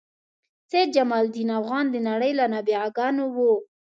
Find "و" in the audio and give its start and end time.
3.35-3.37